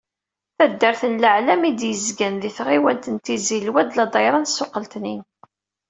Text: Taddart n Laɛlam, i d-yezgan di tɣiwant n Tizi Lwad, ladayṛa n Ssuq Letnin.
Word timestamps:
Taddart 0.57 1.01
n 1.13 1.15
Laɛlam, 1.23 1.61
i 1.69 1.71
d-yezgan 1.79 2.35
di 2.41 2.51
tɣiwant 2.57 3.09
n 3.13 3.15
Tizi 3.25 3.59
Lwad, 3.65 3.89
ladayṛa 3.97 4.39
n 4.39 4.47
Ssuq 4.49 4.73
Letnin. 4.83 5.21